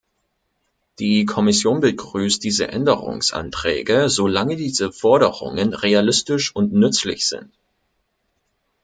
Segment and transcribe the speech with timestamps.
[0.97, 7.53] Die Kommission begrüßt diese Änderungsanträge, solange diese Forderungen realistisch und nützlich sind.